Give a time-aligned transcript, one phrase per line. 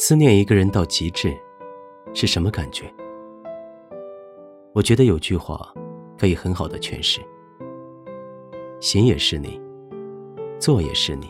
[0.00, 1.36] 思念一个人到极致，
[2.14, 2.84] 是什么感觉？
[4.72, 5.74] 我觉得有句话
[6.16, 7.20] 可以很好的诠释：
[8.78, 9.60] 行也是你，
[10.60, 11.26] 坐也是你，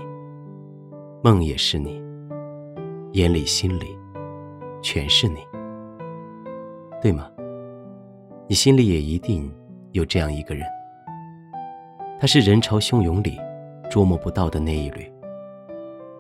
[1.25, 1.99] 梦也是你，
[3.13, 3.99] 眼里心里
[4.83, 5.39] 全是你，
[7.01, 7.31] 对吗？
[8.49, 9.51] 你心里也一定
[9.93, 10.63] 有这样一个人，
[12.21, 13.39] 他是人潮汹涌里
[13.91, 15.11] 捉摸不到的那一缕，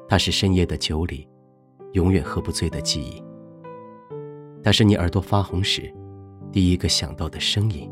[0.08, 1.28] 他是深夜的酒里。
[1.92, 3.22] 永远喝不醉的记忆，
[4.62, 5.92] 它是你耳朵发红时
[6.52, 7.90] 第一个想到的声音。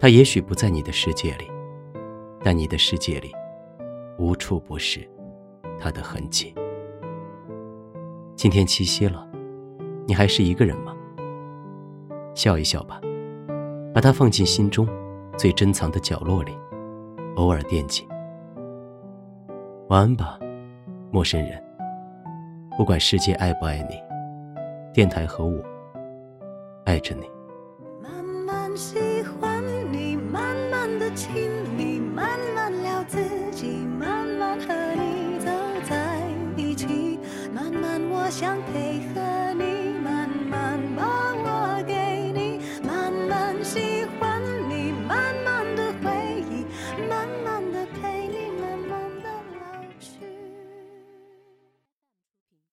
[0.00, 1.50] 它也许不在你的世界里，
[2.42, 3.32] 但你的世界里
[4.18, 5.08] 无处不是
[5.78, 6.54] 它的痕迹。
[8.34, 9.26] 今天七夕了，
[10.06, 10.94] 你还是一个人吗？
[12.34, 13.00] 笑一笑吧，
[13.94, 14.86] 把它放进心中
[15.38, 16.52] 最珍藏的角落里，
[17.36, 18.06] 偶尔惦记。
[19.88, 20.38] 晚安吧，
[21.10, 21.63] 陌生人。
[22.76, 24.02] 不管世界爱不爱你，
[24.92, 25.62] 电台和我
[26.84, 27.30] 爱着你。
[28.02, 33.18] 慢慢喜欢你，慢慢的亲密，慢慢聊自
[33.52, 35.50] 己，慢慢和你走
[35.88, 36.20] 在
[36.56, 37.20] 一起，
[37.54, 39.73] 慢慢我想配合你。